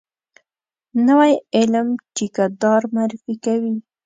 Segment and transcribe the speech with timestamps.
[1.07, 3.75] نوی علم ټیکه دار معرفي کوي.